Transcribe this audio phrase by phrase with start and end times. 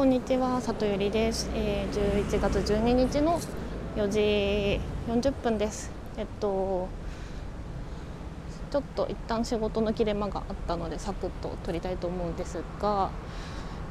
[0.00, 3.38] こんにちは、里ゆりです、えー、11月12日の
[3.96, 5.90] 4時40分です。
[6.16, 6.88] えっと
[8.70, 13.10] ちょっと一旦仕事の切れ間があったのでサクッと撮りたいと思うんですが、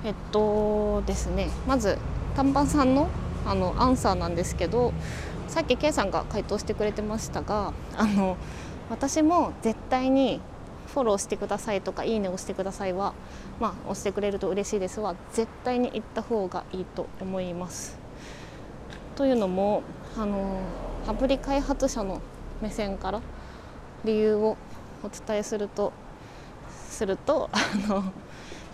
[0.03, 1.99] えっとですね、まず
[2.35, 3.07] 短パンさんの
[3.45, 4.93] あのアンサーなんですけど、
[5.47, 8.35] さっき K さんが回答してくれてましたが、あの
[8.89, 10.41] 私も絶対に
[10.93, 13.13] フォローしてくださいとかいいね押してくださいは、
[13.59, 17.97] まあ、押してくれると嬉しいですは絶対に言った方がいいと思います。
[19.15, 19.83] というのも
[20.17, 20.61] あの
[21.07, 22.21] アプリ開発者の
[22.61, 23.21] 目線から
[24.05, 24.57] 理由を
[25.03, 25.91] お伝えすると
[26.87, 28.13] するとあの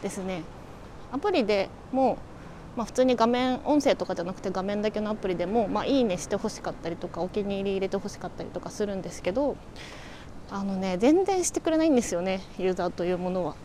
[0.02, 0.44] ですね
[1.12, 2.18] アプリでも
[2.76, 9.56] まあ、普通に画面音声とかじゃなくて画面だけのアプリでも、まあ、いいねしてほしかったりとかお気に入り入れてほしかったりとかするんですけど
[10.52, 13.56] あのね全然してくれないんですよねユーザーというものは。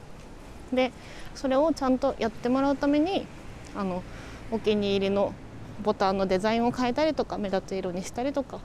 [0.73, 0.93] で
[1.35, 3.27] それをちゃんとやってもらうために
[3.75, 4.03] あの
[4.51, 5.33] お気に入りの
[5.83, 8.61] ボタンのデザインを変えたりとか目立つ色にしたりとか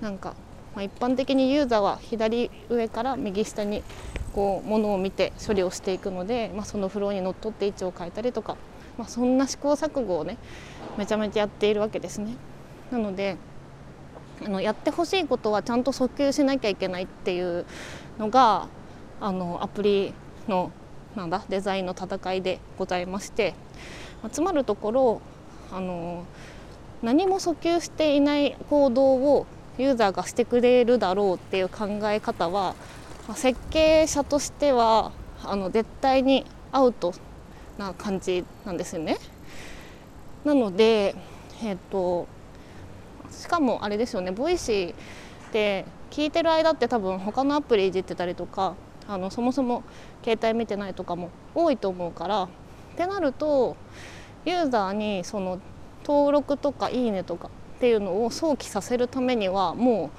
[0.00, 0.34] なんか、
[0.74, 3.82] まあ、一般的にユーザーは左上から右下に
[4.34, 8.56] こうものを見て処理をしていくので、まあ、そのフローにのっとって位置を変えたりとか、
[8.96, 10.38] まあ、そんな試行錯誤をね
[10.96, 12.34] めちゃめちゃやっているわけですね。
[12.90, 13.36] なので
[14.44, 17.66] あのやってほしいことはちゃんと訴求しなきゃいけないっていう
[18.18, 18.68] のが
[19.20, 20.14] あのアプリ
[20.48, 20.72] の
[21.14, 23.54] なんだデザインの戦いでございまして
[24.32, 25.22] つまるところ
[25.72, 26.24] あの
[27.02, 29.46] 何も訴求していない行動を
[29.78, 32.74] ユーザーがしてくれるだろうっていう考え方は
[33.26, 37.14] まあ設計者としてはあの絶対にアウト
[37.78, 39.16] な感じなんですよね。
[40.44, 41.14] なので、
[41.62, 42.26] えっと
[43.30, 44.94] しかもあれですよね Voicy っ
[45.52, 48.74] て聞いてる間って多分他のアプリいじってたりとか
[49.08, 49.82] あのそもそも
[50.22, 52.48] 携帯見てないとかも多いと思うからっ
[52.96, 53.76] てなると
[54.44, 55.60] ユーザーにその
[56.04, 60.10] 登録とかいいねとかっていうのを想起させるためにはも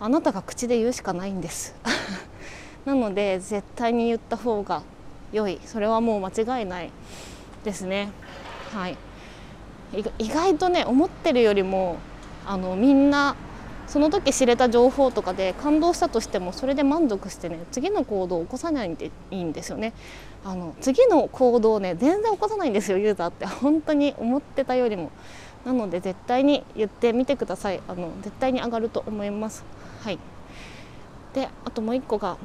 [0.00, 1.74] うあなたが口で言うしかないんです。
[2.84, 4.82] なので絶対に言った方が
[5.32, 5.60] 良い。
[5.64, 6.90] それはもう間違いない
[7.64, 8.10] ですね。
[8.72, 8.96] はい。
[10.18, 11.96] 意外とね思ってるよりも
[12.46, 13.36] あのみんな
[13.86, 19.92] その時知れた情報とかで感動したとしてもそれで満足してね次の行動を起こさないんでいいんですよね。
[20.44, 23.46] あの次の行動をね全然起こさないんですよユーザーって。
[23.46, 25.10] 本当に思ってたよりも。
[25.64, 27.80] なので絶対に言ってみてください。
[27.88, 29.64] あの絶対に上がると思います。
[30.02, 30.18] はい。
[31.32, 32.36] であともう一個が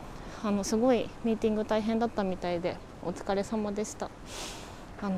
[0.43, 4.09] あのすごいミーティング大変だったみたいでお疲れ様でした。
[5.01, 5.15] あの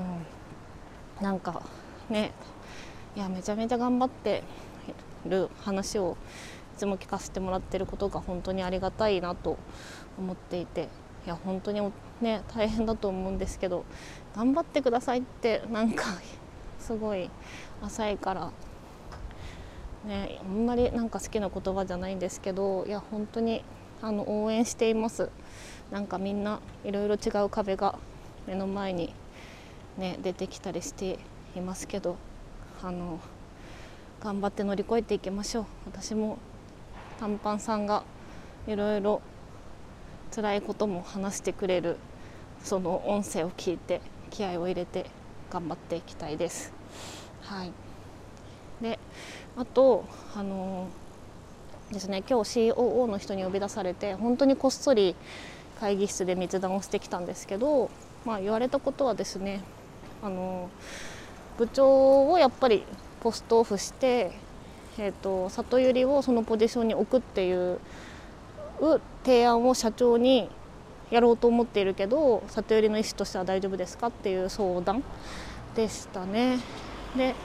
[1.21, 1.61] なんか
[2.09, 2.31] ね
[3.15, 4.43] いやめちゃめちゃ頑張って
[5.25, 6.17] る話を
[6.75, 9.57] いつも聞かせてもらってることが本当にありがたいなと
[10.17, 10.89] 思っていて
[11.25, 11.81] いや本当に
[12.21, 13.85] ね大変だと思うんですけど
[14.35, 16.05] 頑張ってくださいってなんか
[16.79, 17.29] すごい
[17.81, 18.51] 浅いから
[20.05, 23.63] ねあんまりなんか好きな言葉じゃないんですけどいや本当に
[24.01, 25.29] あの応援しています。
[25.91, 27.99] なんかみんないろいろ違う壁が
[28.47, 29.13] 目の前に
[29.97, 31.19] ね出てきたりして
[31.55, 32.15] いますけど
[32.81, 33.19] あの
[34.23, 36.37] 頑張って乗り越えていきましょう私も
[37.19, 38.03] 短パンさんが
[38.67, 39.19] いろいろ
[40.33, 41.97] 辛いことも話してくれる
[42.63, 43.99] その音声を聞いて
[44.29, 45.07] 気合を入れて
[45.49, 46.71] 頑張っていきたいです。
[47.41, 47.71] はい、
[48.79, 48.99] で
[49.57, 50.05] あと
[50.35, 55.15] あのー、ですね今日 COO の人に呼び出されて本当にこっそり
[55.79, 57.89] 会議室で密談をしてきたんですけど、
[58.23, 59.63] まあ、言われたことはですね
[60.21, 62.85] あのー、部長をやっぱり
[63.21, 64.31] ポストオフして、
[64.97, 67.79] えーと、里ゆりをそのポジションに置くっていう
[69.23, 70.49] 提案を社長に
[71.11, 75.03] やろうと思っているけど里寄りの意思としては大丈夫ですかっていう相談
[75.75, 76.59] でしたね。
[77.15, 77.35] で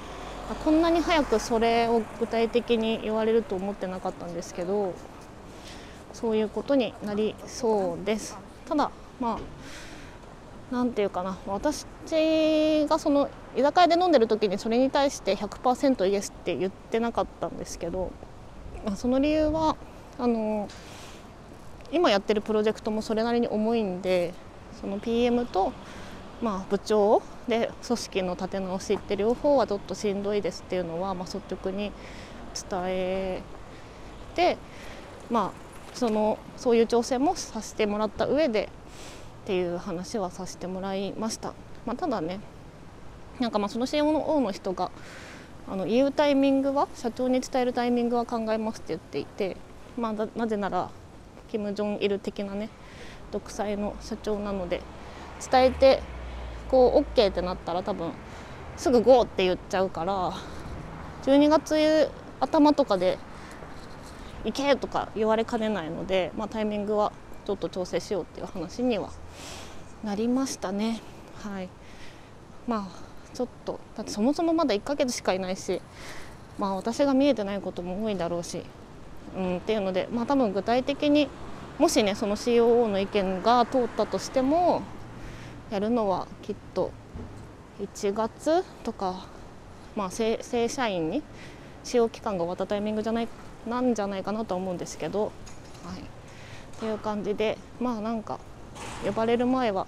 [0.65, 4.95] こんなに早くそれを具体的に言われると思ってなかったんですけど
[6.13, 8.39] そういうことになりそうです。
[8.67, 9.39] ただまあ
[10.71, 11.87] 何て言うかな私
[12.89, 18.11] がその居酒屋で飲んでる時にそれに対して100%イエスって言ってなかったんですけど、
[18.85, 19.77] まあ、その理由は
[20.19, 20.69] あの
[21.93, 24.35] 今やってるプロジェクトもそれなりに重いんで
[24.81, 25.73] その PM と、
[26.43, 31.93] まあ、部長で組織の立て直しって両方はちょっとしんどいですっていうのは、まあ、率直に
[32.69, 33.43] 伝え
[34.35, 34.59] て、
[35.31, 38.69] まあ、そのそういう調整もさせてもらった上で
[39.47, 41.55] っていう話はさせてもらいました。
[41.87, 42.41] まあ、ただね
[43.39, 44.91] なんかまあその CMO の人が
[45.69, 49.57] あの言うタイミングは社長に伝えるタイミングは考えますって言っていて、
[49.97, 50.91] まあ、なぜなら
[51.49, 52.71] キム・ジョンイル的なね
[53.31, 54.83] 独裁の社長なので
[55.49, 56.03] 伝えて
[56.69, 58.11] こう OK ってなったら多分
[58.77, 60.33] すぐ GO って言っちゃうから
[61.23, 62.11] 12月
[62.41, 63.17] 頭とかで
[64.45, 67.13] 行けとか言われかねないので、まあ、タイミングは
[67.47, 69.11] ちょっと調整しようっていう話には
[70.03, 71.01] なりましたね。
[71.43, 71.69] はい
[72.67, 75.81] まあちょっとだってそもそもまだ1ヶ月しかいないし、
[76.59, 78.63] まあ、私が見えてないことも多いだろうし、
[79.37, 81.29] うん、っていうので、まあ、多分具体的に
[81.79, 84.83] もしねその COO の意見が通ったとしても
[85.71, 86.91] やるのはきっと
[87.81, 89.27] 1月とか、
[89.95, 91.23] まあ、正社員に
[91.85, 93.29] 使用期間が終わったタイミングじゃない
[93.67, 95.33] なんじゃないかなと思うんですけど、はい、
[96.81, 98.39] ていう感じでまあなんか
[99.05, 99.87] 呼ばれる前は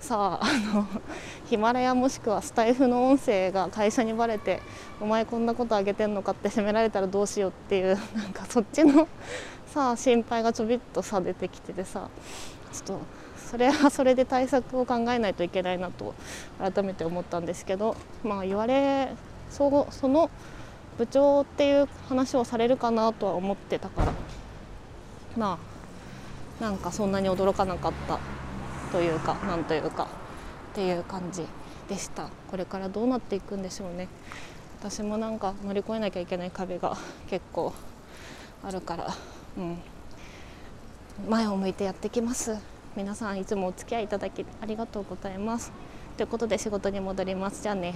[0.00, 0.86] さああの
[1.46, 4.60] ヒマラヤもしくはスタイフの音声が会社にバレて
[5.00, 9.06] お前こんなことあげてんのかって責められたらどうしようっていう なんかそっちの
[9.66, 12.08] さあ心配がちょびっとさ出てきててさ
[12.72, 13.00] ちょっと
[13.50, 16.14] それはそれで対策を考えないといけないなと
[16.58, 19.12] 改めて思ったんですけどまあ言われ
[19.50, 20.30] そその
[20.96, 24.12] 部長っていう話をされるかなとは思ってたから
[25.36, 25.79] まあ
[26.60, 28.18] なんかそんなに驚かなかった
[28.92, 30.04] というかなんというか
[30.72, 31.46] っていう感じ
[31.88, 32.28] でした。
[32.50, 34.08] これからどうなっていくんでしょうね。
[34.78, 36.96] 私もなんか乗り越えなきゃいけない壁が
[37.28, 37.72] 結構
[38.62, 39.08] あるから、
[39.58, 39.78] うん、
[41.28, 42.56] 前を向いてやってきます。
[42.96, 45.72] 皆さんいつもお付き合いいただきありがとうございます。
[46.16, 47.62] ということで仕事に戻ります。
[47.62, 47.94] じゃあね。